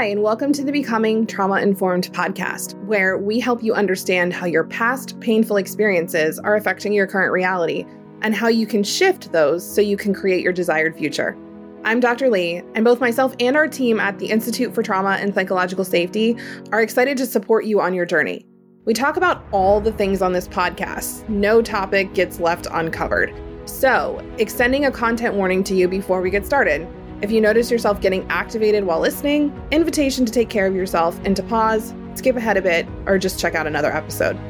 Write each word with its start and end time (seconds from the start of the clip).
Hi, 0.00 0.06
and 0.06 0.22
welcome 0.22 0.50
to 0.54 0.64
the 0.64 0.72
Becoming 0.72 1.26
Trauma 1.26 1.60
Informed 1.60 2.10
podcast, 2.14 2.72
where 2.86 3.18
we 3.18 3.38
help 3.38 3.62
you 3.62 3.74
understand 3.74 4.32
how 4.32 4.46
your 4.46 4.64
past 4.64 5.20
painful 5.20 5.58
experiences 5.58 6.38
are 6.38 6.56
affecting 6.56 6.94
your 6.94 7.06
current 7.06 7.30
reality 7.30 7.84
and 8.22 8.34
how 8.34 8.48
you 8.48 8.66
can 8.66 8.82
shift 8.82 9.30
those 9.30 9.62
so 9.62 9.82
you 9.82 9.98
can 9.98 10.14
create 10.14 10.42
your 10.42 10.54
desired 10.54 10.96
future. 10.96 11.36
I'm 11.84 12.00
Dr. 12.00 12.30
Lee, 12.30 12.62
and 12.74 12.82
both 12.82 12.98
myself 12.98 13.34
and 13.40 13.58
our 13.58 13.68
team 13.68 14.00
at 14.00 14.18
the 14.18 14.30
Institute 14.30 14.74
for 14.74 14.82
Trauma 14.82 15.18
and 15.20 15.34
Psychological 15.34 15.84
Safety 15.84 16.34
are 16.72 16.80
excited 16.80 17.18
to 17.18 17.26
support 17.26 17.66
you 17.66 17.82
on 17.82 17.92
your 17.92 18.06
journey. 18.06 18.46
We 18.86 18.94
talk 18.94 19.18
about 19.18 19.44
all 19.52 19.82
the 19.82 19.92
things 19.92 20.22
on 20.22 20.32
this 20.32 20.48
podcast, 20.48 21.28
no 21.28 21.60
topic 21.60 22.14
gets 22.14 22.40
left 22.40 22.66
uncovered. 22.70 23.34
So, 23.66 24.26
extending 24.38 24.86
a 24.86 24.90
content 24.90 25.34
warning 25.34 25.62
to 25.64 25.74
you 25.74 25.88
before 25.88 26.22
we 26.22 26.30
get 26.30 26.46
started. 26.46 26.88
If 27.22 27.30
you 27.30 27.42
notice 27.42 27.70
yourself 27.70 28.00
getting 28.00 28.26
activated 28.30 28.84
while 28.84 28.98
listening, 28.98 29.52
invitation 29.70 30.24
to 30.24 30.32
take 30.32 30.48
care 30.48 30.66
of 30.66 30.74
yourself 30.74 31.20
and 31.22 31.36
to 31.36 31.42
pause, 31.42 31.92
skip 32.14 32.34
ahead 32.34 32.56
a 32.56 32.62
bit, 32.62 32.88
or 33.04 33.18
just 33.18 33.38
check 33.38 33.54
out 33.54 33.66
another 33.66 33.92
episode. 33.92 34.40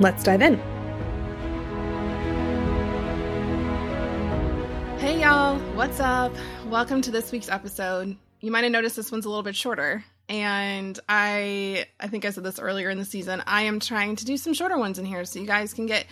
Let's 0.00 0.24
dive 0.24 0.42
in. 0.42 0.56
Hey 4.98 5.20
y'all, 5.20 5.60
what's 5.76 6.00
up? 6.00 6.34
Welcome 6.66 7.02
to 7.02 7.12
this 7.12 7.30
week's 7.30 7.48
episode. 7.48 8.16
You 8.40 8.50
might 8.50 8.64
have 8.64 8.72
noticed 8.72 8.96
this 8.96 9.12
one's 9.12 9.24
a 9.24 9.28
little 9.28 9.44
bit 9.44 9.54
shorter, 9.54 10.04
and 10.28 10.98
I 11.08 11.86
I 12.00 12.08
think 12.08 12.24
I 12.24 12.30
said 12.30 12.42
this 12.42 12.58
earlier 12.58 12.90
in 12.90 12.98
the 12.98 13.04
season. 13.04 13.44
I 13.46 13.62
am 13.62 13.78
trying 13.78 14.16
to 14.16 14.24
do 14.24 14.36
some 14.36 14.54
shorter 14.54 14.76
ones 14.76 14.98
in 14.98 15.04
here 15.04 15.24
so 15.24 15.38
you 15.38 15.46
guys 15.46 15.72
can 15.72 15.86
get 15.86 16.06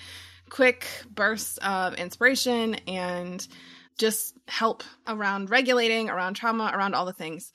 quick 0.51 0.87
bursts 1.13 1.59
of 1.59 1.95
inspiration 1.95 2.77
and 2.87 3.45
just 3.99 4.37
help 4.49 4.83
around 5.07 5.51
regulating, 5.51 6.09
around 6.09 6.35
trauma, 6.35 6.71
around 6.75 6.95
all 6.95 7.07
the 7.07 7.13
things. 7.13 7.53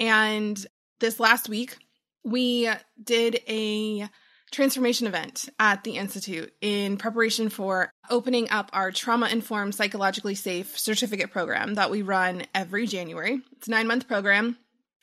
And 0.00 0.64
this 1.00 1.20
last 1.20 1.48
week, 1.48 1.76
we 2.24 2.68
did 3.02 3.40
a 3.48 4.08
transformation 4.50 5.06
event 5.06 5.48
at 5.58 5.84
the 5.84 5.96
Institute 5.96 6.52
in 6.60 6.96
preparation 6.96 7.48
for 7.48 7.90
opening 8.08 8.48
up 8.50 8.70
our 8.72 8.92
trauma 8.92 9.28
informed, 9.28 9.74
psychologically 9.74 10.34
safe 10.34 10.78
certificate 10.78 11.30
program 11.30 11.74
that 11.74 11.90
we 11.90 12.02
run 12.02 12.44
every 12.54 12.86
January. 12.86 13.40
It's 13.56 13.68
a 13.68 13.70
nine 13.70 13.86
month 13.86 14.06
program, 14.06 14.56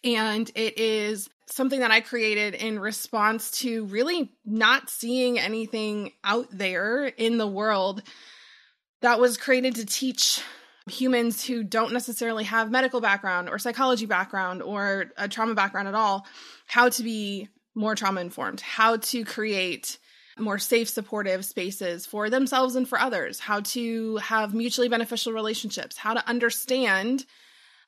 and 0.03 0.49
it 0.55 0.79
is 0.79 1.29
something 1.47 1.81
that 1.81 1.91
I 1.91 1.99
created 1.99 2.55
in 2.55 2.79
response 2.79 3.51
to 3.59 3.85
really 3.85 4.31
not 4.45 4.89
seeing 4.89 5.37
anything 5.37 6.13
out 6.23 6.47
there 6.51 7.05
in 7.05 7.37
the 7.37 7.47
world 7.47 8.01
that 9.01 9.19
was 9.19 9.37
created 9.37 9.75
to 9.75 9.85
teach 9.85 10.41
humans 10.89 11.45
who 11.45 11.63
don't 11.63 11.93
necessarily 11.93 12.43
have 12.43 12.71
medical 12.71 13.01
background 13.01 13.49
or 13.49 13.59
psychology 13.59 14.05
background 14.05 14.61
or 14.61 15.11
a 15.17 15.27
trauma 15.27 15.53
background 15.53 15.87
at 15.87 15.95
all 15.95 16.25
how 16.67 16.89
to 16.89 17.03
be 17.03 17.47
more 17.75 17.95
trauma 17.95 18.21
informed 18.21 18.61
how 18.61 18.97
to 18.97 19.23
create 19.23 19.99
more 20.39 20.57
safe 20.57 20.89
supportive 20.89 21.45
spaces 21.45 22.05
for 22.05 22.29
themselves 22.29 22.75
and 22.75 22.87
for 22.87 22.99
others 22.99 23.39
how 23.39 23.59
to 23.59 24.17
have 24.17 24.53
mutually 24.53 24.89
beneficial 24.89 25.33
relationships 25.33 25.97
how 25.97 26.13
to 26.13 26.27
understand 26.27 27.25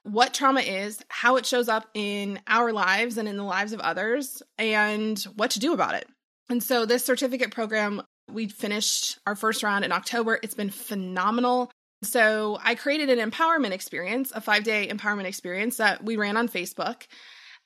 what 0.04 0.34
trauma 0.34 0.62
is 0.62 1.02
how 1.10 1.36
it 1.38 1.46
shows 1.46 1.68
up 1.68 1.88
in 1.96 2.40
our 2.48 2.72
lives 2.72 3.18
and 3.18 3.28
in 3.28 3.38
the 3.38 3.44
lives 3.44 3.74
of 3.74 3.80
others 3.80 4.44
and 4.60 5.20
what 5.36 5.50
to 5.52 5.60
do 5.60 5.74
about 5.74 5.96
it 5.96 6.08
and 6.50 6.62
so 6.62 6.86
this 6.86 7.04
certificate 7.04 7.52
program 7.52 8.04
we 8.32 8.48
finished 8.48 9.20
our 9.26 9.36
first 9.36 9.64
round 9.64 9.86
in 9.86 9.92
October. 9.92 10.40
It's 10.42 10.56
been 10.56 10.70
phenomenal. 10.70 11.72
So 12.04 12.60
I 12.64 12.76
created 12.76 13.10
an 13.10 13.32
empowerment 13.32 13.72
experience, 13.72 14.32
a 14.34 14.42
five 14.42 14.64
day 14.64 14.88
empowerment 14.88 15.26
experience 15.26 15.78
that 15.78 16.04
we 16.04 16.16
ran 16.16 16.38
on 16.38 16.48
Facebook. 16.48 17.08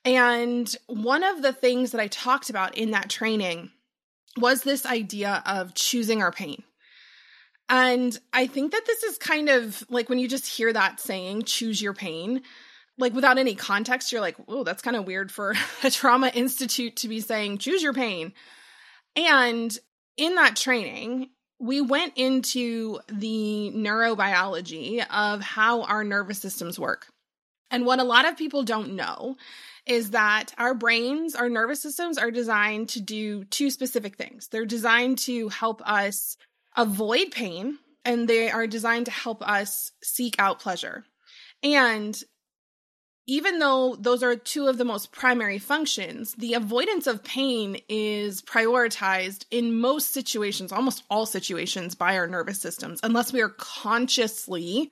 And 0.05 0.73
one 0.87 1.23
of 1.23 1.41
the 1.41 1.53
things 1.53 1.91
that 1.91 2.01
I 2.01 2.07
talked 2.07 2.49
about 2.49 2.77
in 2.77 2.91
that 2.91 3.09
training 3.09 3.71
was 4.37 4.61
this 4.61 4.85
idea 4.85 5.41
of 5.45 5.73
choosing 5.73 6.21
our 6.21 6.31
pain. 6.31 6.63
And 7.69 8.17
I 8.31 8.47
think 8.47 8.71
that 8.71 8.85
this 8.85 9.03
is 9.03 9.17
kind 9.17 9.49
of 9.49 9.83
like 9.89 10.07
when 10.07 10.19
you 10.19 10.27
just 10.27 10.47
hear 10.47 10.71
that 10.71 10.99
saying, 10.99 11.43
choose 11.43 11.81
your 11.81 11.93
pain, 11.93 12.41
like 12.97 13.13
without 13.13 13.37
any 13.37 13.55
context, 13.55 14.11
you're 14.11 14.21
like, 14.21 14.37
oh, 14.47 14.63
that's 14.63 14.81
kind 14.81 14.95
of 14.95 15.05
weird 15.05 15.31
for 15.31 15.53
a 15.83 15.91
trauma 15.91 16.29
institute 16.33 16.97
to 16.97 17.07
be 17.07 17.19
saying, 17.19 17.57
choose 17.57 17.83
your 17.83 17.93
pain. 17.93 18.33
And 19.15 19.77
in 20.15 20.35
that 20.35 20.55
training, 20.55 21.29
we 21.59 21.81
went 21.81 22.13
into 22.15 22.99
the 23.07 23.71
neurobiology 23.75 25.05
of 25.09 25.41
how 25.41 25.83
our 25.83 26.03
nervous 26.03 26.39
systems 26.39 26.79
work. 26.79 27.07
And 27.69 27.85
what 27.85 27.99
a 27.99 28.03
lot 28.03 28.27
of 28.27 28.37
people 28.37 28.63
don't 28.63 28.95
know 28.95 29.35
is 29.85 30.11
that 30.11 30.53
our 30.57 30.73
brains, 30.73 31.35
our 31.35 31.49
nervous 31.49 31.81
systems 31.81 32.17
are 32.17 32.31
designed 32.31 32.89
to 32.89 33.01
do 33.01 33.43
two 33.45 33.69
specific 33.69 34.15
things. 34.15 34.47
They're 34.47 34.65
designed 34.65 35.17
to 35.19 35.49
help 35.49 35.81
us 35.87 36.37
avoid 36.75 37.31
pain, 37.31 37.77
and 38.05 38.27
they 38.27 38.49
are 38.49 38.67
designed 38.67 39.07
to 39.07 39.11
help 39.11 39.47
us 39.47 39.91
seek 40.03 40.35
out 40.39 40.59
pleasure. 40.59 41.05
And 41.63 42.17
even 43.27 43.59
though 43.59 43.95
those 43.99 44.23
are 44.23 44.37
two 44.37 44.67
of 44.67 44.77
the 44.77 44.85
most 44.85 45.11
primary 45.11 45.59
functions, 45.59 46.33
the 46.35 46.53
avoidance 46.53 47.07
of 47.07 47.25
pain 47.25 47.77
is 47.89 48.41
prioritized 48.41 49.45
in 49.51 49.79
most 49.79 50.11
situations, 50.11 50.71
almost 50.71 51.03
all 51.09 51.25
situations, 51.25 51.93
by 51.93 52.17
our 52.17 52.27
nervous 52.27 52.61
systems, 52.61 53.01
unless 53.03 53.33
we 53.33 53.41
are 53.41 53.49
consciously 53.49 54.91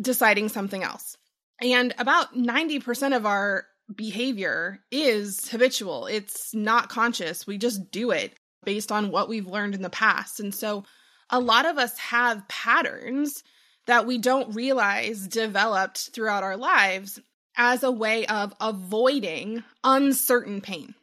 deciding 0.00 0.48
something 0.48 0.82
else. 0.82 1.18
And 1.60 1.94
about 1.98 2.34
90% 2.34 3.14
of 3.14 3.26
our 3.26 3.66
behavior 3.94 4.80
is 4.90 5.48
habitual, 5.50 6.06
it's 6.06 6.54
not 6.54 6.88
conscious. 6.88 7.46
We 7.46 7.58
just 7.58 7.90
do 7.90 8.10
it 8.10 8.32
based 8.64 8.90
on 8.90 9.10
what 9.10 9.28
we've 9.28 9.46
learned 9.46 9.74
in 9.74 9.82
the 9.82 9.90
past. 9.90 10.40
And 10.40 10.54
so 10.54 10.84
a 11.28 11.38
lot 11.38 11.66
of 11.66 11.76
us 11.76 11.96
have 11.98 12.48
patterns 12.48 13.44
that 13.86 14.06
we 14.06 14.16
don't 14.16 14.54
realize 14.54 15.28
developed 15.28 16.08
throughout 16.14 16.42
our 16.42 16.56
lives 16.56 17.20
as 17.56 17.82
a 17.82 17.90
way 17.90 18.26
of 18.26 18.54
avoiding 18.60 19.62
uncertain 19.82 20.60
pain. 20.60 20.94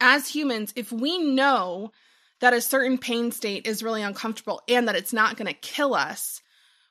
As 0.00 0.28
humans, 0.28 0.72
if 0.76 0.90
we 0.90 1.18
know 1.18 1.92
that 2.40 2.54
a 2.54 2.60
certain 2.60 2.98
pain 2.98 3.30
state 3.30 3.66
is 3.66 3.82
really 3.82 4.02
uncomfortable 4.02 4.62
and 4.68 4.88
that 4.88 4.96
it's 4.96 5.12
not 5.12 5.36
going 5.36 5.46
to 5.46 5.52
kill 5.52 5.94
us, 5.94 6.42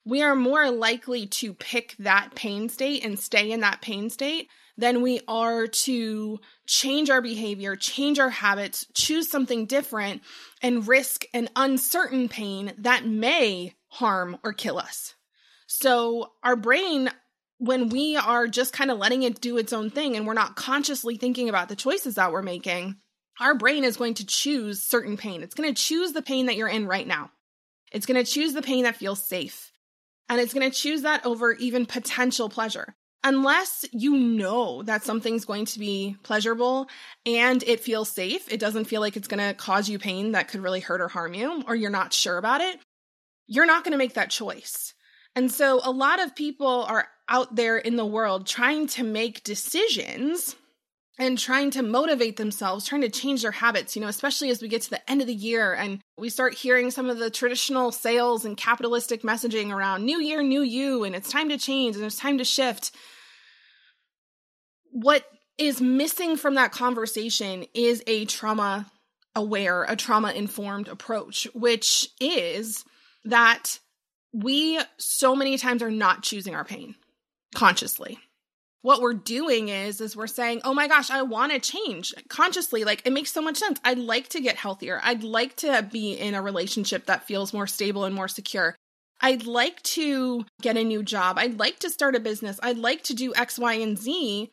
we 0.06 0.22
are 0.22 0.36
more 0.36 0.72
likely 0.72 1.28
to 1.28 1.54
pick 1.54 1.96
that 2.00 2.34
pain 2.34 2.70
state 2.70 3.04
and 3.04 3.20
stay 3.20 3.52
in 3.52 3.60
that 3.60 3.82
pain 3.82 4.10
state 4.10 4.50
than 4.78 5.02
we 5.02 5.22
are 5.28 5.68
to 5.68 6.40
change 6.66 7.10
our 7.10 7.22
behavior, 7.22 7.76
change 7.76 8.18
our 8.18 8.30
habits, 8.30 8.88
choose 8.96 9.30
something 9.30 9.66
different, 9.66 10.22
and 10.62 10.88
risk 10.88 11.26
an 11.34 11.50
uncertain 11.56 12.30
pain 12.30 12.74
that 12.80 13.06
may 13.06 13.74
harm 13.90 14.38
or 14.44 14.54
kill 14.54 14.80
us. 14.80 15.14
So, 15.68 16.32
our 16.44 16.56
brain 16.56 17.10
when 17.62 17.90
we 17.90 18.16
are 18.16 18.48
just 18.48 18.74
kind 18.74 18.90
of 18.90 18.98
letting 18.98 19.22
it 19.22 19.40
do 19.40 19.56
its 19.56 19.72
own 19.72 19.92
thing 19.92 20.16
and 20.16 20.26
we're 20.26 20.34
not 20.34 20.56
consciously 20.56 21.16
thinking 21.16 21.48
about 21.48 21.70
the 21.70 21.76
choices 21.76 22.16
that 22.16 22.32
we're 22.32 22.42
making, 22.42 22.96
our 23.40 23.54
brain 23.54 23.84
is 23.84 23.98
going 23.98 24.16
to 24.16 24.26
choose 24.26 24.82
certain 24.82 25.16
pain. 25.16 25.44
It's 25.44 25.54
going 25.54 25.72
to 25.72 25.80
choose 25.80 26.12
the 26.12 26.24
pain 26.24 26.48
that 26.48 26.56
you're 26.56 26.68
in 26.68 26.88
right 26.88 27.06
now. 27.06 27.30
It's 27.92 28.08
going 28.08 28.24
to 28.24 28.30
choose 28.30 28.54
the 28.54 28.64
pain 28.64 28.86
that 28.86 28.96
feels 28.96 29.24
safe. 29.24 29.72
And 30.28 30.42
it's 30.42 30.56
going 30.56 30.72
to 30.72 30.76
choose 30.76 31.04
that 31.04 31.24
over 31.24 31.54
even 31.54 31.86
potential 31.86 32.50
pleasure. 32.50 32.96
Unless 33.24 33.86
you 33.92 34.18
know 34.18 34.82
that 34.82 35.04
something's 35.04 35.46
going 35.46 35.66
to 35.66 35.78
be 35.78 36.16
pleasurable 36.24 36.88
and 37.28 37.62
it 37.62 37.82
feels 37.82 38.10
safe, 38.10 38.52
it 38.52 38.60
doesn't 38.60 38.86
feel 38.86 39.02
like 39.02 39.16
it's 39.16 39.28
going 39.28 39.48
to 39.48 39.54
cause 39.54 39.88
you 39.88 40.00
pain 40.00 40.32
that 40.32 40.48
could 40.48 40.62
really 40.62 40.80
hurt 40.80 41.00
or 41.00 41.10
harm 41.10 41.36
you, 41.36 41.62
or 41.68 41.76
you're 41.76 41.92
not 41.92 42.12
sure 42.12 42.40
about 42.40 42.62
it, 42.62 42.80
you're 43.46 43.68
not 43.68 43.84
going 43.84 43.92
to 43.92 44.00
make 44.00 44.16
that 44.16 44.32
choice. 44.32 44.96
And 45.36 45.52
so 45.52 45.80
a 45.84 45.92
lot 45.92 46.22
of 46.22 46.36
people 46.36 46.84
are 46.84 47.08
out 47.30 47.56
there 47.56 47.78
in 47.78 47.96
the 47.96 48.06
world 48.06 48.46
trying 48.46 48.88
to 48.88 49.04
make 49.04 49.44
decisions 49.44 50.56
and 51.18 51.38
trying 51.38 51.72
to 51.72 51.84
motivate 51.84 52.38
themselves, 52.38 52.86
trying 52.86 53.02
to 53.02 53.10
change 53.10 53.44
their 53.44 53.52
habits, 53.52 53.96
you 53.96 54.02
know, 54.02 54.08
especially 54.08 54.50
as 54.50 54.62
we 54.62 54.68
get 54.68 54.82
to 54.82 54.90
the 54.90 55.12
end 55.12 55.22
of 55.22 55.28
the 55.28 55.34
year 55.34 55.74
and 55.74 56.02
we 56.18 56.30
start 56.30 56.56
hearing 56.56 56.90
some 56.90 57.10
of 57.10 57.20
the 57.20 57.30
traditional 57.30 57.92
sales 57.92 58.44
and 58.44 58.58
capitalistic 58.58 59.22
messaging 59.22 59.72
around 59.72 60.04
new 60.04 60.20
year, 60.20 60.42
new 60.42 60.62
you, 60.62 61.04
and 61.04 61.16
it's 61.16 61.32
time 61.32 61.50
to 61.50 61.58
change 61.58 61.96
and 61.96 62.04
it's 62.06 62.18
time 62.18 62.38
to 62.38 62.44
shift. 62.44 62.92
What 64.92 65.26
is 65.58 65.80
missing 65.80 66.38
from 66.38 66.56
that 66.56 66.72
conversation 66.72 67.66
is 67.74 68.04
a 68.08 68.26
trauma 68.26 68.92
aware, 69.36 69.84
a 69.84 69.96
trauma 69.96 70.32
informed 70.32 70.88
approach, 70.88 71.48
which 71.54 72.10
is 72.20 72.84
that 73.26 73.80
we 74.34 74.80
so 74.98 75.36
many 75.36 75.58
times 75.58 75.84
are 75.84 75.92
not 75.92 76.24
choosing 76.24 76.56
our 76.56 76.64
pain 76.64 76.96
consciously. 77.56 78.20
What 78.84 79.02
we're 79.02 79.14
doing 79.14 79.70
is 79.70 80.02
is 80.02 80.16
we're 80.16 80.28
saying, 80.28 80.62
"Oh 80.64 80.74
my 80.74 80.88
gosh, 80.88 81.12
I 81.12 81.22
want 81.22 81.52
to 81.52 81.60
change 81.60 82.14
consciously. 82.30 82.84
Like 82.84 83.04
it 83.06 83.14
makes 83.14 83.32
so 83.32 83.42
much 83.42 83.58
sense. 83.58 83.80
I'd 83.84 84.00
like 84.00 84.30
to 84.30 84.42
get 84.42 84.56
healthier. 84.56 85.00
I'd 85.04 85.24
like 85.24 85.56
to 85.58 85.88
be 85.92 86.14
in 86.14 86.34
a 86.34 86.42
relationship 86.42 87.06
that 87.06 87.28
feels 87.28 87.54
more 87.54 87.68
stable 87.68 88.06
and 88.06 88.16
more 88.16 88.28
secure. 88.28 88.76
I'd 89.20 89.46
like 89.46 89.84
to 89.84 90.46
get 90.62 90.78
a 90.78 90.84
new 90.84 91.04
job. 91.04 91.38
I'd 91.38 91.60
like 91.60 91.78
to 91.80 91.92
start 91.92 92.16
a 92.16 92.20
business. 92.20 92.60
I'd 92.64 92.80
like 92.80 93.04
to 93.04 93.14
do 93.14 93.36
X, 93.36 93.60
Y, 93.60 93.74
and 93.74 93.98
Z." 93.98 94.52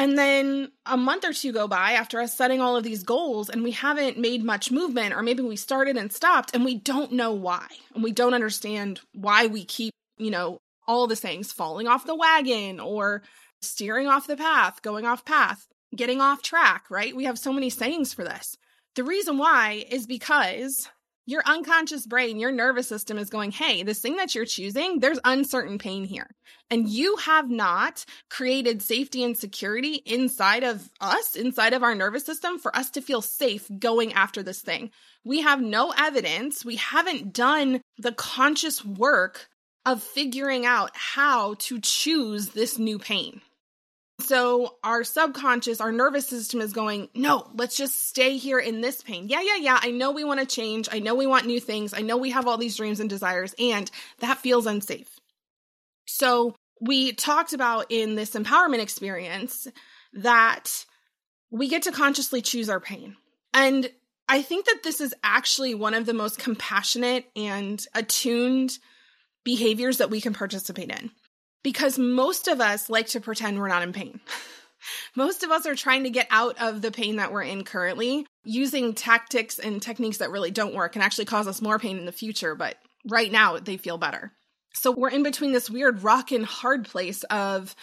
And 0.00 0.16
then 0.16 0.72
a 0.86 0.96
month 0.96 1.26
or 1.26 1.34
two 1.34 1.52
go 1.52 1.68
by 1.68 1.92
after 1.92 2.22
us 2.22 2.34
setting 2.34 2.62
all 2.62 2.74
of 2.74 2.82
these 2.82 3.02
goals 3.02 3.50
and 3.50 3.62
we 3.62 3.72
haven't 3.72 4.16
made 4.16 4.42
much 4.42 4.70
movement, 4.70 5.12
or 5.12 5.20
maybe 5.20 5.42
we 5.42 5.56
started 5.56 5.98
and 5.98 6.10
stopped 6.10 6.54
and 6.54 6.64
we 6.64 6.76
don't 6.76 7.12
know 7.12 7.32
why. 7.34 7.66
And 7.94 8.02
we 8.02 8.10
don't 8.10 8.32
understand 8.32 9.00
why 9.12 9.46
we 9.46 9.62
keep, 9.62 9.92
you 10.16 10.30
know, 10.30 10.56
all 10.88 11.06
the 11.06 11.16
things 11.16 11.52
falling 11.52 11.86
off 11.86 12.06
the 12.06 12.14
wagon 12.14 12.80
or 12.80 13.22
steering 13.60 14.06
off 14.06 14.26
the 14.26 14.38
path, 14.38 14.80
going 14.80 15.04
off 15.04 15.26
path, 15.26 15.66
getting 15.94 16.22
off 16.22 16.40
track, 16.40 16.84
right? 16.88 17.14
We 17.14 17.24
have 17.24 17.38
so 17.38 17.52
many 17.52 17.68
sayings 17.68 18.14
for 18.14 18.24
this. 18.24 18.56
The 18.96 19.04
reason 19.04 19.36
why 19.36 19.84
is 19.90 20.06
because 20.06 20.88
your 21.30 21.42
unconscious 21.46 22.06
brain, 22.06 22.38
your 22.38 22.50
nervous 22.50 22.88
system 22.88 23.16
is 23.16 23.30
going, 23.30 23.52
hey, 23.52 23.82
this 23.82 24.00
thing 24.00 24.16
that 24.16 24.34
you're 24.34 24.44
choosing, 24.44 24.98
there's 24.98 25.20
uncertain 25.24 25.78
pain 25.78 26.04
here. 26.04 26.28
And 26.70 26.88
you 26.88 27.16
have 27.16 27.48
not 27.48 28.04
created 28.28 28.82
safety 28.82 29.22
and 29.22 29.36
security 29.36 29.94
inside 30.04 30.64
of 30.64 30.88
us, 31.00 31.36
inside 31.36 31.72
of 31.72 31.82
our 31.82 31.94
nervous 31.94 32.24
system 32.24 32.58
for 32.58 32.74
us 32.76 32.90
to 32.90 33.00
feel 33.00 33.22
safe 33.22 33.68
going 33.78 34.12
after 34.12 34.42
this 34.42 34.60
thing. 34.60 34.90
We 35.24 35.42
have 35.42 35.60
no 35.60 35.92
evidence. 35.96 36.64
We 36.64 36.76
haven't 36.76 37.32
done 37.32 37.80
the 37.98 38.12
conscious 38.12 38.84
work 38.84 39.48
of 39.86 40.02
figuring 40.02 40.66
out 40.66 40.90
how 40.94 41.54
to 41.60 41.80
choose 41.80 42.48
this 42.48 42.78
new 42.78 42.98
pain. 42.98 43.40
So 44.20 44.76
our 44.84 45.04
subconscious, 45.04 45.80
our 45.80 45.92
nervous 45.92 46.28
system 46.28 46.60
is 46.60 46.72
going, 46.72 47.08
no, 47.14 47.50
let's 47.54 47.76
just 47.76 48.08
stay 48.08 48.36
here 48.36 48.58
in 48.58 48.80
this 48.80 49.02
pain. 49.02 49.28
Yeah, 49.28 49.40
yeah, 49.40 49.56
yeah. 49.56 49.78
I 49.80 49.90
know 49.90 50.12
we 50.12 50.24
want 50.24 50.40
to 50.40 50.46
change. 50.46 50.88
I 50.90 50.98
know 50.98 51.14
we 51.14 51.26
want 51.26 51.46
new 51.46 51.60
things. 51.60 51.94
I 51.94 52.00
know 52.00 52.16
we 52.16 52.30
have 52.30 52.46
all 52.46 52.58
these 52.58 52.76
dreams 52.76 53.00
and 53.00 53.10
desires, 53.10 53.54
and 53.58 53.90
that 54.20 54.38
feels 54.38 54.66
unsafe. 54.66 55.08
So 56.06 56.54
we 56.80 57.12
talked 57.12 57.52
about 57.52 57.86
in 57.90 58.14
this 58.14 58.32
empowerment 58.32 58.80
experience 58.80 59.66
that 60.14 60.84
we 61.50 61.68
get 61.68 61.82
to 61.82 61.92
consciously 61.92 62.42
choose 62.42 62.70
our 62.70 62.80
pain. 62.80 63.16
And 63.52 63.90
I 64.28 64.42
think 64.42 64.66
that 64.66 64.82
this 64.84 65.00
is 65.00 65.14
actually 65.24 65.74
one 65.74 65.94
of 65.94 66.06
the 66.06 66.14
most 66.14 66.38
compassionate 66.38 67.26
and 67.34 67.84
attuned 67.94 68.78
behaviors 69.44 69.98
that 69.98 70.10
we 70.10 70.20
can 70.20 70.34
participate 70.34 70.90
in 70.90 71.10
because 71.62 71.98
most 71.98 72.48
of 72.48 72.60
us 72.60 72.88
like 72.88 73.08
to 73.08 73.20
pretend 73.20 73.58
we're 73.58 73.68
not 73.68 73.82
in 73.82 73.92
pain. 73.92 74.20
most 75.16 75.42
of 75.42 75.50
us 75.50 75.66
are 75.66 75.74
trying 75.74 76.04
to 76.04 76.10
get 76.10 76.26
out 76.30 76.60
of 76.60 76.82
the 76.82 76.90
pain 76.90 77.16
that 77.16 77.32
we're 77.32 77.42
in 77.42 77.64
currently 77.64 78.26
using 78.44 78.94
tactics 78.94 79.58
and 79.58 79.82
techniques 79.82 80.18
that 80.18 80.30
really 80.30 80.50
don't 80.50 80.74
work 80.74 80.96
and 80.96 81.02
actually 81.02 81.24
cause 81.24 81.46
us 81.46 81.62
more 81.62 81.78
pain 81.78 81.98
in 81.98 82.06
the 82.06 82.12
future, 82.12 82.54
but 82.54 82.76
right 83.08 83.30
now 83.30 83.58
they 83.58 83.76
feel 83.76 83.98
better. 83.98 84.32
So 84.72 84.90
we're 84.90 85.10
in 85.10 85.22
between 85.22 85.52
this 85.52 85.70
weird 85.70 86.02
rock 86.02 86.30
and 86.30 86.44
hard 86.44 86.86
place 86.86 87.22
of, 87.24 87.74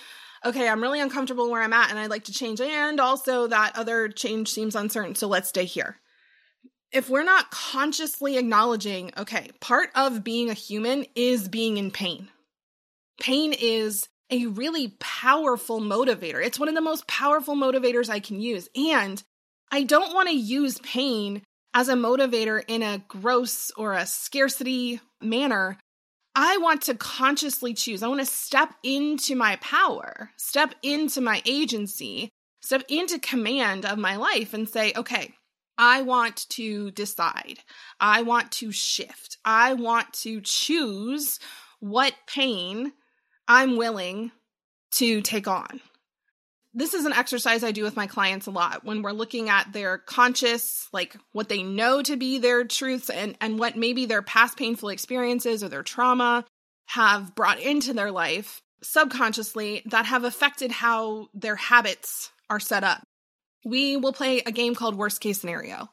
okay, 0.46 0.68
I'm 0.68 0.82
really 0.82 1.02
uncomfortable 1.02 1.52
where 1.52 1.62
I'm 1.62 1.74
at 1.74 1.90
and 1.90 2.00
I'd 2.00 2.10
like 2.10 2.26
to 2.26 2.34
change. 2.34 2.62
And 2.62 3.00
also 3.00 3.48
that 3.48 3.78
other 3.78 4.08
change 4.10 4.50
seems 4.50 4.76
uncertain. 4.76 5.16
So 5.16 5.28
let's 5.28 5.50
stay 5.50 5.66
here. 5.66 5.98
If 6.92 7.10
we're 7.10 7.24
not 7.24 7.52
consciously 7.52 8.38
acknowledging, 8.38 9.12
okay, 9.18 9.52
part 9.60 9.90
of 9.94 10.24
being 10.24 10.50
a 10.50 10.54
human 10.54 11.06
is 11.16 11.50
being 11.50 11.76
in 11.76 11.92
pain 11.92 12.30
pain 13.20 13.54
is 13.54 14.08
a 14.30 14.48
really 14.48 14.96
powerful 15.00 15.80
motivator. 15.80 16.44
It's 16.44 16.60
one 16.60 16.70
of 16.70 16.76
the 16.76 16.82
most 16.82 17.08
powerful 17.08 17.56
motivators 17.56 18.10
I 18.10 18.20
can 18.20 18.40
use. 18.40 18.70
And 18.76 19.22
I 19.72 19.84
don't 19.84 20.14
want 20.14 20.30
to 20.30 20.36
use 20.36 20.80
pain 20.80 21.44
as 21.74 21.90
a 21.90 21.94
motivator 21.94 22.64
in 22.68 22.84
a 22.84 23.04
gross 23.08 23.72
or 23.78 23.94
a 23.94 24.06
scarcity 24.06 25.00
manner. 25.22 25.78
I 26.36 26.58
want 26.58 26.84
to 26.84 26.96
consciously 26.96 27.74
choose. 27.74 28.04
I 28.04 28.08
want 28.08 28.20
to 28.20 28.26
step 28.26 28.74
into 28.84 29.36
my 29.36 29.56
power, 29.58 30.32
step 30.38 30.76
into 30.84 31.22
my 31.22 31.42
agency, 31.46 32.30
step 32.62 32.84
into 32.90 33.20
command 33.20 33.86
of 33.86 33.98
my 33.98 34.18
life 34.18 34.54
and 34.54 34.68
say, 34.68 34.94
okay, 34.96 35.34
I 35.78 36.02
want 36.02 36.48
to 36.50 36.92
decide. 36.92 37.60
I 38.00 38.24
want 38.24 38.52
to 38.54 38.72
shift. 38.72 39.38
I 39.46 39.74
want 39.74 40.14
to 40.14 40.42
choose 40.42 41.40
what 41.80 42.14
pain 42.28 42.94
I'm 43.48 43.78
willing 43.78 44.32
to 44.94 45.22
take 45.22 45.48
on. 45.48 45.80
This 46.74 46.94
is 46.94 47.06
an 47.06 47.14
exercise 47.14 47.64
I 47.64 47.72
do 47.72 47.84
with 47.84 47.96
my 47.96 48.06
clients 48.06 48.46
a 48.46 48.52
lot 48.52 48.84
when 48.84 49.02
we're 49.02 49.12
looking 49.12 49.50
at 49.50 49.74
their 49.74 49.98
conscious, 49.98 50.88
like 50.94 51.18
what 51.32 51.50
they 51.50 51.64
know 51.64 52.04
to 52.04 52.18
be 52.18 52.38
their 52.38 52.66
truths 52.66 53.10
and, 53.10 53.36
and 53.42 53.58
what 53.58 53.76
maybe 53.76 54.06
their 54.06 54.22
past 54.22 54.58
painful 54.58 54.90
experiences 54.90 55.64
or 55.64 55.70
their 55.70 55.82
trauma 55.82 56.46
have 56.86 57.34
brought 57.34 57.60
into 57.60 57.94
their 57.94 58.12
life 58.12 58.62
subconsciously 58.84 59.82
that 59.86 60.06
have 60.06 60.24
affected 60.24 60.72
how 60.72 61.28
their 61.34 61.56
habits 61.56 62.32
are 62.50 62.60
set 62.60 62.84
up. 62.84 63.02
We 63.66 63.98
will 63.98 64.14
play 64.14 64.42
a 64.46 64.52
game 64.52 64.76
called 64.76 64.96
Worst 64.96 65.20
Case 65.20 65.40
Scenario. 65.40 65.90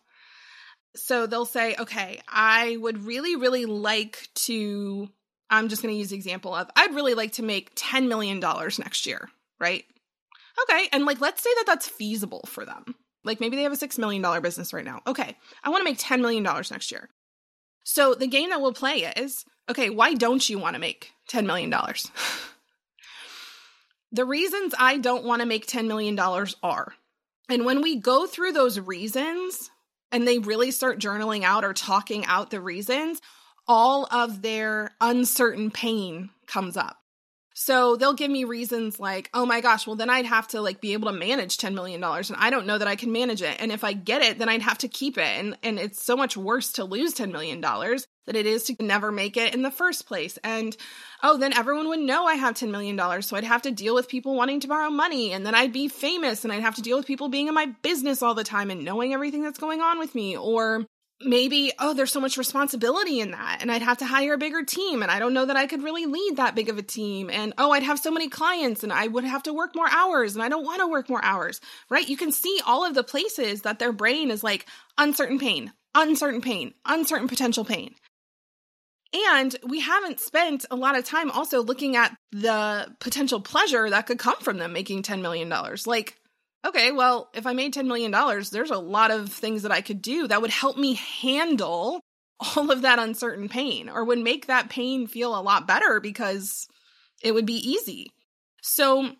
So 0.96 1.26
they'll 1.26 1.46
say, 1.46 1.74
okay, 1.78 2.20
I 2.28 2.76
would 2.76 3.04
really, 3.04 3.36
really 3.36 3.64
like 3.64 4.28
to 4.46 5.08
I'm 5.54 5.68
just 5.68 5.82
going 5.82 5.94
to 5.94 5.98
use 5.98 6.10
the 6.10 6.16
example 6.16 6.54
of 6.54 6.70
I'd 6.76 6.94
really 6.94 7.14
like 7.14 7.32
to 7.32 7.42
make 7.42 7.74
$10 7.74 8.08
million 8.08 8.40
next 8.40 9.06
year, 9.06 9.28
right? 9.58 9.84
Okay. 10.62 10.88
And 10.92 11.04
like, 11.04 11.20
let's 11.20 11.42
say 11.42 11.50
that 11.56 11.64
that's 11.66 11.88
feasible 11.88 12.44
for 12.46 12.64
them. 12.64 12.94
Like 13.24 13.40
maybe 13.40 13.56
they 13.56 13.62
have 13.62 13.72
a 13.72 13.76
$6 13.76 13.98
million 13.98 14.42
business 14.42 14.72
right 14.72 14.84
now. 14.84 15.00
Okay. 15.06 15.36
I 15.62 15.70
want 15.70 15.80
to 15.80 15.84
make 15.84 15.98
$10 15.98 16.20
million 16.20 16.42
next 16.42 16.92
year. 16.92 17.08
So 17.84 18.14
the 18.14 18.26
game 18.26 18.50
that 18.50 18.60
we'll 18.60 18.72
play 18.72 19.12
is 19.16 19.44
okay, 19.70 19.90
why 19.90 20.14
don't 20.14 20.48
you 20.48 20.58
want 20.58 20.74
to 20.74 20.80
make 20.80 21.12
$10 21.30 21.46
million? 21.46 21.70
the 24.12 24.24
reasons 24.24 24.74
I 24.78 24.98
don't 24.98 25.24
want 25.24 25.40
to 25.40 25.46
make 25.46 25.66
$10 25.66 25.86
million 25.86 26.18
are, 26.62 26.94
and 27.48 27.64
when 27.64 27.82
we 27.82 27.96
go 27.96 28.26
through 28.26 28.52
those 28.52 28.78
reasons 28.78 29.70
and 30.12 30.26
they 30.26 30.38
really 30.38 30.70
start 30.70 30.98
journaling 30.98 31.42
out 31.42 31.64
or 31.64 31.72
talking 31.72 32.24
out 32.26 32.50
the 32.50 32.60
reasons, 32.60 33.20
all 33.66 34.06
of 34.10 34.42
their 34.42 34.90
uncertain 35.00 35.70
pain 35.70 36.30
comes 36.46 36.76
up. 36.76 36.98
So 37.56 37.94
they'll 37.94 38.14
give 38.14 38.32
me 38.32 38.42
reasons 38.42 38.98
like, 38.98 39.30
oh 39.32 39.46
my 39.46 39.60
gosh, 39.60 39.86
well 39.86 39.94
then 39.94 40.10
I'd 40.10 40.26
have 40.26 40.48
to 40.48 40.60
like 40.60 40.80
be 40.80 40.92
able 40.92 41.10
to 41.12 41.16
manage 41.16 41.56
$10 41.56 41.72
million 41.72 42.02
and 42.02 42.36
I 42.36 42.50
don't 42.50 42.66
know 42.66 42.76
that 42.76 42.88
I 42.88 42.96
can 42.96 43.12
manage 43.12 43.42
it. 43.42 43.56
And 43.60 43.70
if 43.70 43.84
I 43.84 43.92
get 43.92 44.22
it, 44.22 44.40
then 44.40 44.48
I'd 44.48 44.62
have 44.62 44.78
to 44.78 44.88
keep 44.88 45.16
it. 45.16 45.38
And, 45.38 45.56
and 45.62 45.78
it's 45.78 46.04
so 46.04 46.16
much 46.16 46.36
worse 46.36 46.72
to 46.72 46.84
lose 46.84 47.14
$10 47.14 47.30
million 47.30 47.60
than 47.60 48.34
it 48.34 48.46
is 48.46 48.64
to 48.64 48.76
never 48.80 49.12
make 49.12 49.36
it 49.36 49.54
in 49.54 49.62
the 49.62 49.70
first 49.70 50.08
place. 50.08 50.36
And 50.42 50.76
oh, 51.22 51.38
then 51.38 51.52
everyone 51.56 51.88
would 51.90 52.00
know 52.00 52.26
I 52.26 52.34
have 52.34 52.54
$10 52.54 52.70
million. 52.70 53.22
So 53.22 53.36
I'd 53.36 53.44
have 53.44 53.62
to 53.62 53.70
deal 53.70 53.94
with 53.94 54.08
people 54.08 54.34
wanting 54.34 54.58
to 54.60 54.68
borrow 54.68 54.90
money 54.90 55.32
and 55.32 55.46
then 55.46 55.54
I'd 55.54 55.72
be 55.72 55.86
famous 55.86 56.42
and 56.42 56.52
I'd 56.52 56.62
have 56.62 56.74
to 56.74 56.82
deal 56.82 56.96
with 56.96 57.06
people 57.06 57.28
being 57.28 57.46
in 57.46 57.54
my 57.54 57.66
business 57.82 58.20
all 58.20 58.34
the 58.34 58.42
time 58.42 58.72
and 58.72 58.84
knowing 58.84 59.14
everything 59.14 59.44
that's 59.44 59.60
going 59.60 59.80
on 59.80 60.00
with 60.00 60.12
me. 60.16 60.36
Or 60.36 60.86
maybe, 61.20 61.72
oh, 61.78 61.94
there's 61.94 62.12
so 62.12 62.20
much 62.20 62.36
responsibility 62.36 63.20
in 63.20 63.30
that. 63.32 63.58
And 63.60 63.70
I'd 63.70 63.82
have 63.82 63.98
to 63.98 64.06
hire 64.06 64.34
a 64.34 64.38
bigger 64.38 64.62
team. 64.62 65.02
And 65.02 65.10
I 65.10 65.18
don't 65.18 65.34
know 65.34 65.46
that 65.46 65.56
I 65.56 65.66
could 65.66 65.82
really 65.82 66.06
lead 66.06 66.36
that 66.36 66.54
big 66.54 66.68
of 66.68 66.78
a 66.78 66.82
team. 66.82 67.30
And 67.30 67.54
oh, 67.58 67.70
I'd 67.70 67.82
have 67.82 67.98
so 67.98 68.10
many 68.10 68.28
clients 68.28 68.82
and 68.82 68.92
I 68.92 69.06
would 69.06 69.24
have 69.24 69.44
to 69.44 69.54
work 69.54 69.74
more 69.74 69.88
hours. 69.90 70.34
And 70.34 70.42
I 70.42 70.48
don't 70.48 70.64
want 70.64 70.80
to 70.80 70.88
work 70.88 71.08
more 71.08 71.24
hours, 71.24 71.60
right? 71.88 72.08
You 72.08 72.16
can 72.16 72.32
see 72.32 72.60
all 72.66 72.84
of 72.84 72.94
the 72.94 73.04
places 73.04 73.62
that 73.62 73.78
their 73.78 73.92
brain 73.92 74.30
is 74.30 74.44
like 74.44 74.66
uncertain 74.98 75.38
pain, 75.38 75.72
uncertain 75.94 76.40
pain, 76.40 76.74
uncertain 76.84 77.28
potential 77.28 77.64
pain. 77.64 77.94
And 79.30 79.54
we 79.64 79.80
haven't 79.80 80.18
spent 80.18 80.66
a 80.70 80.76
lot 80.76 80.98
of 80.98 81.04
time 81.04 81.30
also 81.30 81.62
looking 81.62 81.94
at 81.94 82.16
the 82.32 82.92
potential 82.98 83.40
pleasure 83.40 83.88
that 83.88 84.06
could 84.06 84.18
come 84.18 84.38
from 84.40 84.58
them 84.58 84.72
making 84.72 85.04
$10 85.04 85.22
million. 85.22 85.52
Like, 85.86 86.16
okay, 86.64 86.92
well, 86.92 87.30
if 87.34 87.46
I 87.46 87.52
made 87.52 87.74
$10 87.74 87.86
million, 87.86 88.10
there's 88.10 88.70
a 88.70 88.78
lot 88.78 89.10
of 89.10 89.30
things 89.30 89.62
that 89.62 89.72
I 89.72 89.80
could 89.80 90.00
do 90.00 90.28
that 90.28 90.40
would 90.42 90.50
help 90.50 90.76
me 90.76 90.94
handle 90.94 92.00
all 92.56 92.70
of 92.70 92.82
that 92.82 92.98
uncertain 92.98 93.48
pain 93.48 93.88
or 93.88 94.04
would 94.04 94.18
make 94.18 94.46
that 94.46 94.70
pain 94.70 95.06
feel 95.06 95.38
a 95.38 95.42
lot 95.42 95.66
better 95.66 96.00
because 96.00 96.66
it 97.22 97.32
would 97.32 97.46
be 97.46 97.70
easy. 97.70 98.12
So 98.62 99.10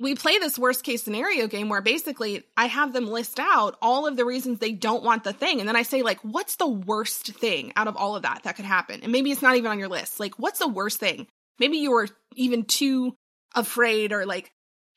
we 0.00 0.14
play 0.14 0.38
this 0.38 0.58
worst 0.58 0.82
case 0.82 1.02
scenario 1.02 1.46
game 1.46 1.68
where 1.68 1.80
basically 1.80 2.42
I 2.56 2.66
have 2.66 2.92
them 2.92 3.06
list 3.06 3.38
out 3.38 3.76
all 3.80 4.06
of 4.06 4.16
the 4.16 4.24
reasons 4.24 4.58
they 4.58 4.72
don't 4.72 5.04
want 5.04 5.22
the 5.22 5.32
thing. 5.32 5.60
And 5.60 5.68
then 5.68 5.76
I 5.76 5.82
say, 5.82 6.02
like, 6.02 6.18
what's 6.22 6.56
the 6.56 6.68
worst 6.68 7.34
thing 7.34 7.72
out 7.76 7.86
of 7.86 7.96
all 7.96 8.16
of 8.16 8.22
that 8.22 8.42
that 8.42 8.56
could 8.56 8.64
happen? 8.64 9.00
And 9.02 9.12
maybe 9.12 9.30
it's 9.30 9.42
not 9.42 9.56
even 9.56 9.70
on 9.70 9.78
your 9.78 9.88
list. 9.88 10.18
Like, 10.18 10.38
what's 10.38 10.58
the 10.58 10.68
worst 10.68 10.98
thing? 10.98 11.28
Maybe 11.58 11.78
you 11.78 11.92
were 11.92 12.08
even 12.34 12.64
too 12.64 13.14
afraid 13.54 14.12
or 14.12 14.26
like 14.26 14.50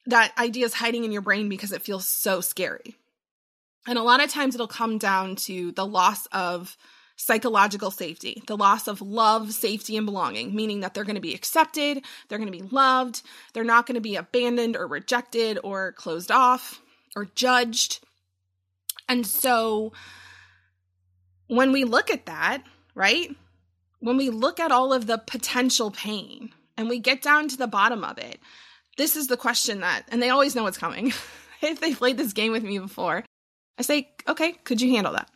that 0.08 0.34
idea 0.38 0.66
is 0.66 0.74
hiding 0.74 1.04
in 1.04 1.12
your 1.12 1.22
brain 1.22 1.50
because 1.50 1.72
it 1.72 1.84
feels 1.84 2.06
so 2.06 2.42
scary. 2.42 2.96
And 3.88 3.98
a 3.98 4.04
lot 4.04 4.24
of 4.24 4.30
times 4.30 4.56
it'll 4.56 4.68
come 4.68 4.98
down 4.98 5.36
to 5.38 5.72
the 5.72 5.86
loss 5.86 6.26
of 6.28 6.76
psychological 7.16 7.90
safety, 7.90 8.44
the 8.48 8.58
loss 8.58 8.88
of 8.88 9.02
love, 9.02 9.52
safety, 9.52 9.98
and 9.98 10.06
belonging, 10.06 10.56
meaning 10.56 10.82
that 10.82 10.94
they're 10.94 11.04
going 11.04 11.16
to 11.16 11.22
be 11.22 11.34
accepted, 11.34 12.04
they're 12.28 12.38
going 12.38 12.52
to 12.52 12.58
be 12.58 12.70
loved, 12.70 13.24
they're 13.54 13.64
not 13.64 13.86
going 13.86 13.96
to 13.96 14.02
be 14.02 14.16
abandoned 14.16 14.78
or 14.78 14.88
rejected 14.88 15.58
or 15.64 15.94
closed 15.94 16.32
off 16.32 16.82
or 17.16 17.26
judged. 17.34 18.06
And 19.10 19.26
so 19.26 19.94
when 21.48 21.72
we 21.72 21.86
look 21.86 22.12
at 22.12 22.28
that, 22.28 22.64
right? 22.94 23.36
When 24.00 24.18
we 24.18 24.30
look 24.30 24.60
at 24.60 24.72
all 24.72 24.94
of 24.94 25.08
the 25.08 25.18
potential 25.18 25.92
pain 25.92 26.54
and 26.78 26.88
we 26.88 27.00
get 27.00 27.22
down 27.22 27.48
to 27.48 27.58
the 27.58 27.68
bottom 27.68 28.04
of 28.04 28.18
it, 28.20 28.40
this 28.98 29.16
is 29.16 29.28
the 29.28 29.38
question 29.38 29.82
that, 29.82 30.04
and 30.10 30.22
they 30.22 30.30
always 30.30 30.56
know 30.56 30.64
what's 30.64 30.78
coming. 30.78 31.14
if 31.62 31.80
they 31.80 31.94
played 31.94 32.18
this 32.18 32.34
game 32.34 32.52
with 32.52 32.64
me 32.64 32.80
before, 32.80 33.24
I 33.78 33.82
say, 33.84 34.10
okay, 34.28 34.54
could 34.64 34.82
you 34.82 34.92
handle 34.96 35.14
that? 35.14 35.30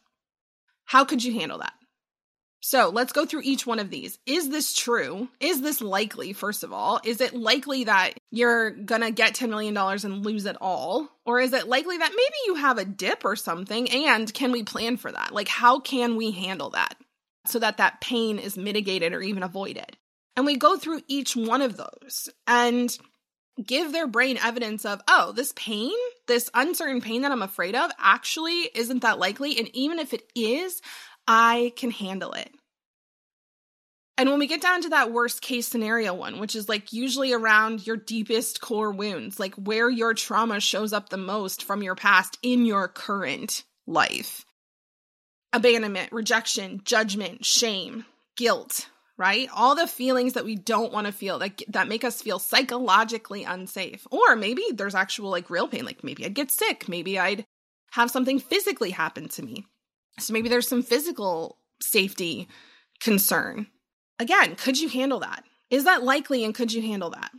How 0.85 1.05
could 1.05 1.23
you 1.23 1.33
handle 1.33 1.59
that? 1.59 1.73
So 2.63 2.89
let's 2.89 3.11
go 3.11 3.25
through 3.25 3.41
each 3.43 3.65
one 3.65 3.79
of 3.79 3.89
these. 3.89 4.19
Is 4.27 4.49
this 4.49 4.75
true? 4.75 5.29
Is 5.39 5.61
this 5.61 5.81
likely, 5.81 6.31
first 6.31 6.63
of 6.63 6.71
all? 6.71 7.01
Is 7.03 7.19
it 7.19 7.33
likely 7.33 7.85
that 7.85 8.13
you're 8.29 8.69
gonna 8.69 9.09
get 9.09 9.33
$10 9.33 9.49
million 9.49 9.75
and 9.75 10.25
lose 10.25 10.45
it 10.45 10.57
all? 10.61 11.09
Or 11.25 11.39
is 11.39 11.53
it 11.53 11.67
likely 11.67 11.97
that 11.97 12.11
maybe 12.11 12.35
you 12.45 12.55
have 12.55 12.77
a 12.77 12.85
dip 12.85 13.25
or 13.25 13.35
something? 13.35 13.89
And 13.89 14.31
can 14.31 14.51
we 14.51 14.63
plan 14.63 14.97
for 14.97 15.11
that? 15.11 15.33
Like, 15.33 15.47
how 15.47 15.79
can 15.79 16.17
we 16.17 16.31
handle 16.31 16.69
that 16.71 16.95
so 17.47 17.57
that 17.57 17.77
that 17.77 17.99
pain 17.99 18.37
is 18.37 18.57
mitigated 18.57 19.13
or 19.13 19.21
even 19.21 19.41
avoided? 19.41 19.97
And 20.35 20.45
we 20.45 20.55
go 20.55 20.77
through 20.77 21.01
each 21.07 21.35
one 21.35 21.63
of 21.63 21.77
those 21.77 22.29
and 22.45 22.95
give 23.63 23.91
their 23.91 24.07
brain 24.07 24.37
evidence 24.37 24.85
of, 24.85 25.01
oh, 25.07 25.31
this 25.31 25.53
pain, 25.55 25.93
this 26.27 26.49
uncertain 26.53 27.01
pain 27.01 27.21
that 27.23 27.31
I'm 27.31 27.41
afraid 27.41 27.75
of, 27.75 27.91
actually 27.99 28.69
isn't 28.73 29.01
that 29.01 29.19
likely. 29.19 29.57
And 29.57 29.69
even 29.75 29.99
if 29.99 30.13
it 30.13 30.23
is, 30.35 30.81
I 31.27 31.73
can 31.75 31.91
handle 31.91 32.33
it. 32.33 32.51
And 34.17 34.29
when 34.29 34.39
we 34.39 34.47
get 34.47 34.61
down 34.61 34.83
to 34.83 34.89
that 34.89 35.11
worst 35.11 35.41
case 35.41 35.67
scenario 35.67 36.13
one, 36.13 36.39
which 36.39 36.55
is 36.55 36.69
like 36.69 36.93
usually 36.93 37.33
around 37.33 37.87
your 37.87 37.97
deepest 37.97 38.61
core 38.61 38.91
wounds, 38.91 39.39
like 39.39 39.55
where 39.55 39.89
your 39.89 40.13
trauma 40.13 40.59
shows 40.59 40.93
up 40.93 41.09
the 41.09 41.17
most 41.17 41.63
from 41.63 41.81
your 41.81 41.95
past 41.95 42.37
in 42.43 42.65
your 42.65 42.87
current 42.87 43.63
life 43.87 44.45
abandonment, 45.53 46.11
rejection, 46.11 46.81
judgment, 46.85 47.45
shame, 47.45 48.05
guilt, 48.37 48.87
right? 49.21 49.49
All 49.53 49.75
the 49.75 49.85
feelings 49.85 50.33
that 50.33 50.45
we 50.45 50.55
don't 50.55 50.91
want 50.91 51.05
to 51.05 51.13
feel 51.13 51.37
that 51.39 51.61
that 51.67 51.87
make 51.87 52.03
us 52.03 52.23
feel 52.23 52.39
psychologically 52.39 53.43
unsafe. 53.43 54.07
Or 54.09 54.35
maybe 54.35 54.63
there's 54.73 54.95
actual 54.95 55.29
like 55.29 55.51
real 55.51 55.67
pain, 55.67 55.85
like 55.85 56.03
maybe 56.03 56.25
I'd 56.25 56.33
get 56.33 56.49
sick, 56.49 56.89
maybe 56.89 57.19
I'd 57.19 57.45
have 57.91 58.09
something 58.09 58.39
physically 58.39 58.89
happen 58.89 59.29
to 59.29 59.43
me. 59.43 59.63
So 60.19 60.33
maybe 60.33 60.49
there's 60.49 60.67
some 60.67 60.81
physical 60.81 61.59
safety 61.79 62.47
concern. 62.99 63.67
Again, 64.17 64.55
could 64.55 64.79
you 64.79 64.89
handle 64.89 65.19
that? 65.19 65.43
Is 65.69 65.83
that 65.83 66.03
likely 66.03 66.43
and 66.43 66.55
could 66.55 66.73
you 66.73 66.81
handle 66.81 67.11
that? 67.11 67.29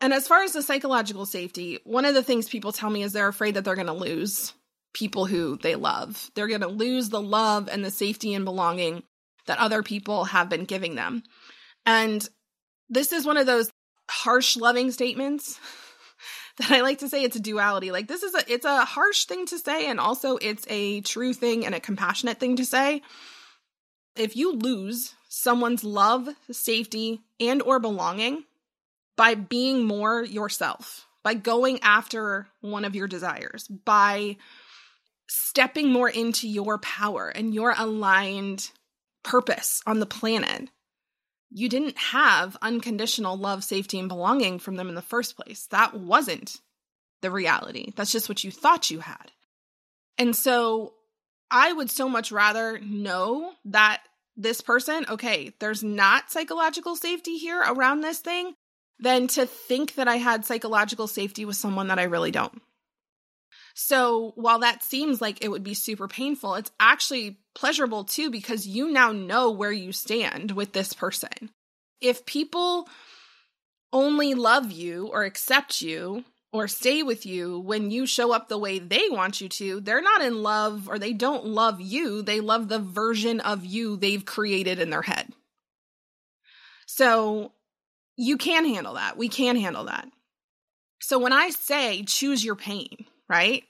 And 0.00 0.14
as 0.14 0.26
far 0.26 0.42
as 0.42 0.52
the 0.52 0.62
psychological 0.62 1.26
safety, 1.26 1.80
one 1.84 2.06
of 2.06 2.14
the 2.14 2.22
things 2.22 2.48
people 2.48 2.72
tell 2.72 2.88
me 2.88 3.02
is 3.02 3.12
they're 3.12 3.28
afraid 3.28 3.54
that 3.54 3.64
they're 3.66 3.74
going 3.74 3.86
to 3.88 3.92
lose 3.92 4.54
people 4.94 5.26
who 5.26 5.58
they 5.58 5.74
love. 5.74 6.30
They're 6.34 6.48
going 6.48 6.62
to 6.62 6.68
lose 6.68 7.10
the 7.10 7.20
love 7.20 7.68
and 7.68 7.84
the 7.84 7.90
safety 7.90 8.32
and 8.32 8.46
belonging 8.46 9.02
that 9.46 9.58
other 9.58 9.82
people 9.82 10.24
have 10.24 10.48
been 10.48 10.64
giving 10.64 10.94
them. 10.94 11.22
And 11.84 12.26
this 12.88 13.12
is 13.12 13.24
one 13.24 13.36
of 13.36 13.46
those 13.46 13.70
harsh 14.08 14.56
loving 14.56 14.90
statements 14.90 15.58
that 16.58 16.70
I 16.70 16.80
like 16.80 16.98
to 16.98 17.08
say 17.08 17.22
it's 17.22 17.36
a 17.36 17.40
duality. 17.40 17.90
Like 17.90 18.08
this 18.08 18.22
is 18.22 18.34
a 18.34 18.52
it's 18.52 18.64
a 18.64 18.84
harsh 18.84 19.24
thing 19.24 19.46
to 19.46 19.58
say 19.58 19.88
and 19.88 20.00
also 20.00 20.36
it's 20.36 20.66
a 20.68 21.00
true 21.02 21.32
thing 21.32 21.64
and 21.66 21.74
a 21.74 21.80
compassionate 21.80 22.38
thing 22.38 22.56
to 22.56 22.64
say. 22.64 23.02
If 24.16 24.34
you 24.36 24.54
lose 24.54 25.14
someone's 25.28 25.84
love, 25.84 26.28
safety, 26.50 27.20
and 27.38 27.60
or 27.62 27.78
belonging 27.78 28.44
by 29.16 29.34
being 29.34 29.84
more 29.84 30.24
yourself, 30.24 31.06
by 31.22 31.34
going 31.34 31.80
after 31.82 32.46
one 32.60 32.84
of 32.84 32.94
your 32.94 33.08
desires, 33.08 33.68
by 33.68 34.36
stepping 35.28 35.92
more 35.92 36.08
into 36.08 36.48
your 36.48 36.78
power 36.78 37.28
and 37.28 37.54
your 37.54 37.74
aligned 37.76 38.70
purpose 39.26 39.82
on 39.86 40.00
the 40.00 40.06
planet, 40.06 40.70
you 41.50 41.68
didn't 41.68 41.98
have 41.98 42.56
unconditional 42.62 43.36
love, 43.36 43.62
safety, 43.62 43.98
and 43.98 44.08
belonging 44.08 44.58
from 44.58 44.76
them 44.76 44.88
in 44.88 44.94
the 44.94 45.02
first 45.02 45.36
place. 45.36 45.66
That 45.70 45.94
wasn't 45.94 46.56
the 47.20 47.30
reality. 47.30 47.92
That's 47.96 48.12
just 48.12 48.28
what 48.28 48.44
you 48.44 48.50
thought 48.50 48.90
you 48.90 49.00
had. 49.00 49.32
And 50.16 50.34
so 50.34 50.94
I 51.50 51.72
would 51.72 51.90
so 51.90 52.08
much 52.08 52.32
rather 52.32 52.78
know 52.80 53.52
that 53.66 54.00
this 54.36 54.60
person, 54.60 55.04
okay, 55.08 55.52
there's 55.60 55.84
not 55.84 56.30
psychological 56.30 56.96
safety 56.96 57.36
here 57.36 57.60
around 57.60 58.00
this 58.00 58.20
thing, 58.20 58.54
than 58.98 59.26
to 59.28 59.44
think 59.44 59.94
that 59.96 60.08
I 60.08 60.16
had 60.16 60.46
psychological 60.46 61.06
safety 61.06 61.44
with 61.44 61.56
someone 61.56 61.88
that 61.88 61.98
I 61.98 62.04
really 62.04 62.30
don't. 62.30 62.62
So 63.78 64.32
while 64.36 64.60
that 64.60 64.82
seems 64.82 65.20
like 65.20 65.44
it 65.44 65.50
would 65.50 65.62
be 65.62 65.74
super 65.74 66.08
painful, 66.08 66.54
it's 66.54 66.70
actually 66.80 67.36
pleasurable 67.54 68.04
too 68.04 68.30
because 68.30 68.66
you 68.66 68.90
now 68.90 69.12
know 69.12 69.50
where 69.50 69.70
you 69.70 69.92
stand 69.92 70.52
with 70.52 70.72
this 70.72 70.94
person. 70.94 71.50
If 72.00 72.24
people 72.24 72.88
only 73.92 74.32
love 74.32 74.72
you 74.72 75.08
or 75.08 75.24
accept 75.24 75.82
you 75.82 76.24
or 76.54 76.68
stay 76.68 77.02
with 77.02 77.26
you 77.26 77.60
when 77.60 77.90
you 77.90 78.06
show 78.06 78.32
up 78.32 78.48
the 78.48 78.56
way 78.56 78.78
they 78.78 79.10
want 79.10 79.42
you 79.42 79.48
to, 79.50 79.80
they're 79.80 80.00
not 80.00 80.22
in 80.22 80.42
love 80.42 80.88
or 80.88 80.98
they 80.98 81.12
don't 81.12 81.44
love 81.44 81.78
you. 81.78 82.22
They 82.22 82.40
love 82.40 82.68
the 82.68 82.78
version 82.78 83.40
of 83.40 83.66
you 83.66 83.98
they've 83.98 84.24
created 84.24 84.78
in 84.78 84.88
their 84.88 85.02
head. 85.02 85.30
So 86.86 87.52
you 88.16 88.38
can 88.38 88.64
handle 88.64 88.94
that. 88.94 89.18
We 89.18 89.28
can 89.28 89.56
handle 89.56 89.84
that. 89.84 90.08
So 91.02 91.18
when 91.18 91.34
I 91.34 91.50
say 91.50 92.04
choose 92.04 92.42
your 92.42 92.56
pain, 92.56 93.04
right? 93.28 93.64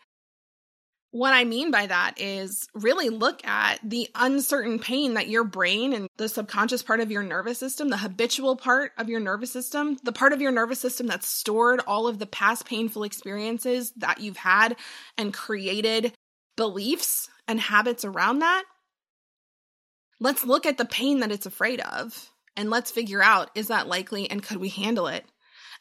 What 1.13 1.33
I 1.33 1.45
mean 1.45 1.71
by 1.71 1.87
that 1.87 2.21
is 2.21 2.67
really 2.75 3.09
look 3.09 3.47
at 3.47 3.79
the 3.83 4.09
uncertain 4.15 4.79
pain 4.79 5.15
that 5.15 5.29
your 5.29 5.45
brain 5.45 5.95
and 5.95 6.09
the 6.19 6.29
subconscious 6.29 6.83
part 6.83 7.01
of 7.01 7.11
your 7.11 7.23
nervous 7.23 7.59
system, 7.59 7.89
the 7.89 7.97
habitual 7.97 8.55
part 8.57 8.93
of 8.99 9.09
your 9.09 9.21
nervous 9.21 9.51
system, 9.51 9.97
the 10.03 10.13
part 10.13 10.35
of 10.35 10.43
your 10.43 10.53
nervous 10.53 10.79
system 10.79 11.07
that's 11.07 11.27
stored 11.27 11.81
all 11.87 12.07
of 12.07 12.19
the 12.19 12.27
past 12.27 12.67
painful 12.67 13.03
experiences 13.03 13.93
that 13.97 14.21
you've 14.21 14.37
had 14.37 14.77
and 15.17 15.33
created 15.33 16.13
beliefs 16.57 17.31
and 17.49 17.61
habits 17.61 18.05
around 18.05 18.41
that. 18.41 18.65
Let's 20.21 20.45
look 20.45 20.67
at 20.67 20.77
the 20.77 20.85
pain 20.85 21.21
that 21.21 21.33
it's 21.33 21.47
afraid 21.47 21.81
of 21.81 22.31
and 22.57 22.69
let's 22.69 22.91
figure 22.91 23.23
out 23.23 23.51
is 23.55 23.69
that 23.69 23.87
likely 23.87 24.31
and 24.31 24.43
could 24.43 24.59
we 24.59 24.69
handle 24.69 25.07
it? 25.07 25.25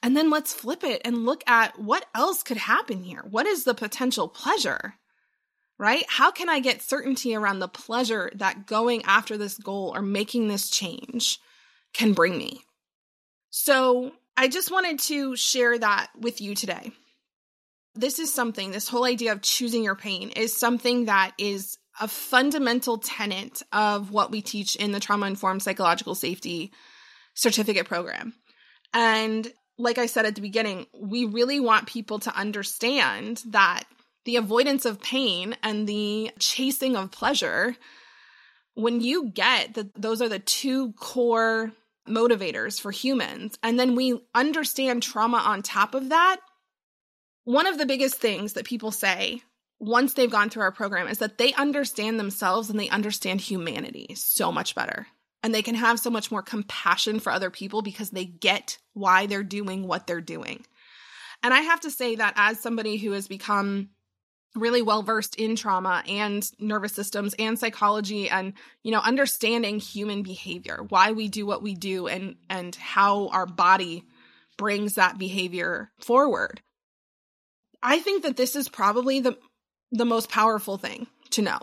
And 0.04 0.16
then 0.16 0.30
let's 0.30 0.54
flip 0.54 0.84
it 0.84 1.02
and 1.06 1.26
look 1.26 1.44
at 1.48 1.80
what 1.80 2.06
else 2.14 2.44
could 2.44 2.58
happen 2.58 3.04
here. 3.04 3.24
What 3.30 3.46
is 3.46 3.64
the 3.64 3.74
potential 3.74 4.28
pleasure? 4.28 4.96
Right? 5.78 6.06
How 6.08 6.32
can 6.32 6.48
I 6.50 6.60
get 6.60 6.82
certainty 6.82 7.36
around 7.36 7.60
the 7.60 7.68
pleasure 7.68 8.32
that 8.36 8.66
going 8.66 9.04
after 9.04 9.38
this 9.38 9.58
goal 9.58 9.92
or 9.94 10.02
making 10.02 10.48
this 10.48 10.70
change 10.70 11.40
can 11.94 12.14
bring 12.14 12.38
me? 12.38 12.62
So, 13.50 14.12
I 14.38 14.50
just 14.50 14.72
wanted 14.72 15.00
to 15.00 15.36
share 15.38 15.78
that 15.78 16.08
with 16.20 16.42
you 16.42 16.56
today. 16.56 16.92
This 17.94 18.20
is 18.20 18.34
something, 18.34 18.72
this 18.72 18.90
whole 18.90 19.06
idea 19.06 19.32
of 19.32 19.42
choosing 19.42 19.84
your 19.84 19.96
pain 19.96 20.30
is 20.32 20.58
something 20.58 21.06
that 21.06 21.32
is 21.38 21.78
a 22.00 22.08
fundamental 22.08 22.98
tenet 22.98 23.62
of 23.72 24.12
what 24.12 24.32
we 24.32 24.42
teach 24.42 24.76
in 24.76 24.92
the 24.92 25.00
trauma 25.00 25.28
informed 25.28 25.64
psychological 25.64 26.16
safety 26.16 26.74
certificate 27.34 27.86
program. 27.86 28.34
And 28.94 29.52
like 29.78 29.98
I 29.98 30.06
said 30.06 30.26
at 30.26 30.36
the 30.36 30.42
beginning, 30.42 30.88
we 30.94 31.26
really 31.26 31.60
want 31.60 31.88
people 31.88 32.20
to 32.20 32.36
understand 32.36 33.44
that 33.48 33.84
the 34.24 34.38
avoidance 34.38 34.86
of 34.86 35.02
pain 35.02 35.56
and 35.62 35.88
the 35.88 36.32
chasing 36.40 36.96
of 36.96 37.12
pleasure, 37.12 37.76
when 38.74 39.02
you 39.02 39.30
get 39.30 39.76
that 39.76 40.00
those 40.02 40.22
are 40.22 40.30
the 40.30 40.40
two 40.40 40.94
core 40.94 41.72
motivators 42.08 42.80
for 42.80 42.92
humans, 42.92 43.58
and 43.64 43.80
then 43.80 43.96
we 43.96 44.20
understand 44.34 45.04
trauma 45.04 45.38
on 45.38 45.62
top 45.62 45.94
of 45.94 46.10
that, 46.10 46.38
one 47.44 47.68
of 47.68 47.78
the 47.78 47.86
biggest 47.86 48.16
things 48.16 48.54
that 48.54 48.66
people 48.66 48.92
say 48.92 49.42
once 49.80 50.14
they've 50.14 50.32
gone 50.32 50.50
through 50.50 50.64
our 50.64 50.72
program 50.72 51.08
is 51.08 51.20
that 51.20 51.38
they 51.38 51.54
understand 51.54 52.20
themselves 52.20 52.70
and 52.70 52.80
they 52.80 52.90
understand 52.90 53.42
humanity 53.42 54.16
so 54.16 54.52
much 54.52 54.74
better 54.74 55.08
and 55.46 55.54
they 55.54 55.62
can 55.62 55.76
have 55.76 56.00
so 56.00 56.10
much 56.10 56.32
more 56.32 56.42
compassion 56.42 57.20
for 57.20 57.32
other 57.32 57.52
people 57.52 57.84
because 57.84 58.10
they 58.10 58.26
get 58.26 58.80
why 58.96 59.28
they're 59.28 59.44
doing 59.44 59.88
what 59.88 60.08
they're 60.08 60.20
doing. 60.20 60.66
And 61.44 61.54
I 61.54 61.60
have 61.60 61.82
to 61.82 61.92
say 61.92 62.16
that 62.16 62.34
as 62.36 62.60
somebody 62.60 62.98
who 62.98 63.12
has 63.12 63.28
become 63.28 63.90
really 64.56 64.82
well 64.82 65.04
versed 65.04 65.36
in 65.36 65.56
trauma 65.56 66.04
and 66.10 66.50
nervous 66.60 66.94
systems 66.94 67.36
and 67.38 67.60
psychology 67.60 68.28
and 68.28 68.54
you 68.82 68.92
know 68.92 69.02
understanding 69.02 69.80
human 69.80 70.24
behavior 70.24 70.80
why 70.90 71.12
we 71.12 71.28
do 71.28 71.46
what 71.46 71.62
we 71.62 71.76
do 71.76 72.08
and 72.08 72.38
and 72.50 72.74
how 72.78 73.28
our 73.28 73.46
body 73.46 74.04
brings 74.58 74.94
that 74.94 75.18
behavior 75.18 75.92
forward 76.00 76.62
i 77.84 78.00
think 78.00 78.24
that 78.24 78.38
this 78.38 78.56
is 78.56 78.70
probably 78.70 79.20
the 79.20 79.38
the 79.92 80.06
most 80.06 80.30
powerful 80.30 80.78
thing 80.78 81.06
to 81.32 81.42
know 81.42 81.60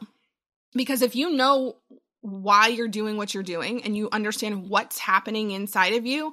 because 0.74 1.00
if 1.00 1.16
you 1.16 1.30
know 1.30 1.76
why 2.22 2.68
you're 2.68 2.88
doing 2.88 3.16
what 3.16 3.34
you're 3.34 3.42
doing 3.42 3.82
and 3.82 3.96
you 3.96 4.08
understand 4.10 4.68
what's 4.68 4.98
happening 4.98 5.50
inside 5.50 5.94
of 5.94 6.06
you, 6.06 6.32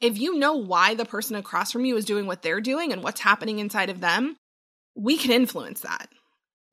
if 0.00 0.18
you 0.18 0.38
know 0.38 0.54
why 0.54 0.94
the 0.94 1.04
person 1.04 1.36
across 1.36 1.72
from 1.72 1.84
you 1.84 1.96
is 1.96 2.04
doing 2.04 2.26
what 2.26 2.42
they're 2.42 2.60
doing 2.60 2.92
and 2.92 3.02
what's 3.02 3.20
happening 3.20 3.58
inside 3.58 3.90
of 3.90 4.00
them, 4.00 4.36
we 4.94 5.16
can 5.16 5.30
influence 5.30 5.80
that. 5.80 6.08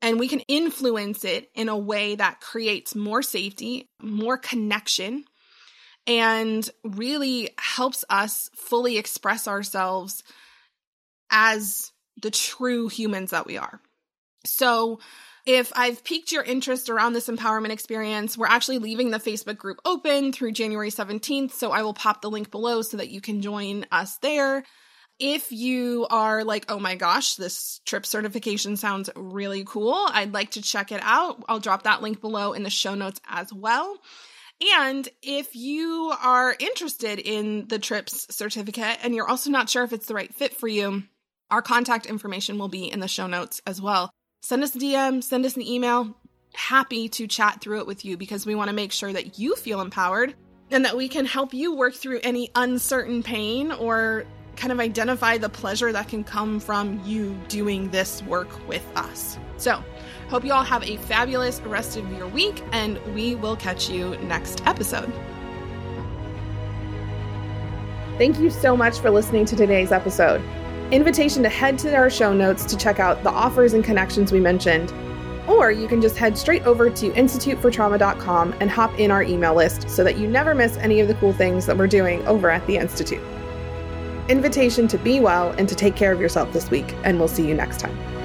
And 0.00 0.20
we 0.20 0.28
can 0.28 0.40
influence 0.40 1.24
it 1.24 1.50
in 1.54 1.68
a 1.68 1.76
way 1.76 2.14
that 2.14 2.40
creates 2.40 2.94
more 2.94 3.22
safety, 3.22 3.86
more 4.00 4.38
connection, 4.38 5.24
and 6.06 6.68
really 6.84 7.50
helps 7.58 8.04
us 8.08 8.48
fully 8.54 8.96
express 8.96 9.48
ourselves 9.48 10.22
as 11.30 11.92
the 12.22 12.30
true 12.30 12.88
humans 12.88 13.30
that 13.30 13.46
we 13.46 13.58
are. 13.58 13.80
So, 14.46 15.00
if 15.48 15.72
I've 15.74 16.04
piqued 16.04 16.30
your 16.30 16.42
interest 16.42 16.90
around 16.90 17.14
this 17.14 17.26
empowerment 17.26 17.70
experience, 17.70 18.36
we're 18.36 18.46
actually 18.46 18.76
leaving 18.76 19.10
the 19.10 19.18
Facebook 19.18 19.56
group 19.56 19.80
open 19.86 20.30
through 20.30 20.52
January 20.52 20.90
17th. 20.90 21.52
So 21.52 21.72
I 21.72 21.80
will 21.80 21.94
pop 21.94 22.20
the 22.20 22.28
link 22.28 22.50
below 22.50 22.82
so 22.82 22.98
that 22.98 23.08
you 23.08 23.22
can 23.22 23.40
join 23.40 23.86
us 23.90 24.18
there. 24.18 24.62
If 25.18 25.50
you 25.50 26.06
are 26.10 26.44
like, 26.44 26.66
oh 26.68 26.78
my 26.78 26.96
gosh, 26.96 27.36
this 27.36 27.80
trip 27.86 28.04
certification 28.04 28.76
sounds 28.76 29.08
really 29.16 29.64
cool, 29.64 29.96
I'd 30.10 30.34
like 30.34 30.50
to 30.50 30.62
check 30.62 30.92
it 30.92 31.00
out. 31.02 31.42
I'll 31.48 31.60
drop 31.60 31.84
that 31.84 32.02
link 32.02 32.20
below 32.20 32.52
in 32.52 32.62
the 32.62 32.68
show 32.68 32.94
notes 32.94 33.18
as 33.26 33.50
well. 33.50 33.96
And 34.76 35.08
if 35.22 35.56
you 35.56 36.12
are 36.22 36.54
interested 36.58 37.20
in 37.20 37.68
the 37.68 37.78
TRIPS 37.78 38.34
certificate 38.36 38.98
and 39.02 39.14
you're 39.14 39.28
also 39.28 39.48
not 39.48 39.70
sure 39.70 39.82
if 39.82 39.94
it's 39.94 40.08
the 40.08 40.14
right 40.14 40.34
fit 40.34 40.54
for 40.54 40.68
you, 40.68 41.04
our 41.50 41.62
contact 41.62 42.04
information 42.04 42.58
will 42.58 42.68
be 42.68 42.92
in 42.92 43.00
the 43.00 43.08
show 43.08 43.26
notes 43.26 43.62
as 43.66 43.80
well 43.80 44.10
send 44.40 44.62
us 44.62 44.74
a 44.74 44.78
DM, 44.78 45.22
send 45.22 45.44
us 45.44 45.56
an 45.56 45.62
email. 45.62 46.14
Happy 46.54 47.08
to 47.10 47.26
chat 47.26 47.60
through 47.60 47.80
it 47.80 47.86
with 47.86 48.04
you 48.04 48.16
because 48.16 48.46
we 48.46 48.54
want 48.54 48.68
to 48.68 48.74
make 48.74 48.92
sure 48.92 49.12
that 49.12 49.38
you 49.38 49.54
feel 49.56 49.80
empowered 49.80 50.34
and 50.70 50.84
that 50.84 50.96
we 50.96 51.08
can 51.08 51.24
help 51.24 51.54
you 51.54 51.74
work 51.74 51.94
through 51.94 52.20
any 52.22 52.50
uncertain 52.54 53.22
pain 53.22 53.72
or 53.72 54.24
kind 54.56 54.72
of 54.72 54.80
identify 54.80 55.38
the 55.38 55.48
pleasure 55.48 55.92
that 55.92 56.08
can 56.08 56.24
come 56.24 56.58
from 56.58 57.00
you 57.04 57.38
doing 57.48 57.90
this 57.90 58.22
work 58.24 58.66
with 58.68 58.84
us. 58.96 59.38
So, 59.56 59.82
hope 60.28 60.44
you 60.44 60.52
all 60.52 60.64
have 60.64 60.82
a 60.82 60.96
fabulous 60.96 61.60
rest 61.60 61.96
of 61.96 62.10
your 62.12 62.26
week, 62.26 62.62
and 62.72 62.98
we 63.14 63.36
will 63.36 63.56
catch 63.56 63.88
you 63.88 64.16
next 64.18 64.66
episode. 64.66 65.12
Thank 68.18 68.40
you 68.40 68.50
so 68.50 68.76
much 68.76 68.98
for 68.98 69.10
listening 69.10 69.44
to 69.46 69.56
today's 69.56 69.92
episode 69.92 70.42
invitation 70.90 71.42
to 71.42 71.48
head 71.48 71.78
to 71.80 71.94
our 71.94 72.08
show 72.08 72.32
notes 72.32 72.64
to 72.64 72.76
check 72.76 72.98
out 72.98 73.22
the 73.22 73.30
offers 73.30 73.74
and 73.74 73.84
connections 73.84 74.32
we 74.32 74.40
mentioned. 74.40 74.92
Or 75.46 75.70
you 75.70 75.88
can 75.88 76.00
just 76.00 76.16
head 76.16 76.36
straight 76.36 76.64
over 76.66 76.90
to 76.90 77.10
institutefortrauma.com 77.10 78.54
and 78.60 78.70
hop 78.70 78.98
in 78.98 79.10
our 79.10 79.22
email 79.22 79.54
list 79.54 79.88
so 79.88 80.04
that 80.04 80.18
you 80.18 80.28
never 80.28 80.54
miss 80.54 80.76
any 80.76 81.00
of 81.00 81.08
the 81.08 81.14
cool 81.14 81.32
things 81.32 81.66
that 81.66 81.76
we're 81.76 81.86
doing 81.86 82.26
over 82.26 82.50
at 82.50 82.66
the 82.66 82.76
Institute. 82.76 83.22
Invitation 84.28 84.86
to 84.88 84.98
be 84.98 85.20
well 85.20 85.52
and 85.52 85.68
to 85.68 85.74
take 85.74 85.96
care 85.96 86.12
of 86.12 86.20
yourself 86.20 86.52
this 86.52 86.70
week, 86.70 86.94
and 87.04 87.18
we'll 87.18 87.28
see 87.28 87.46
you 87.46 87.54
next 87.54 87.80
time. 87.80 88.17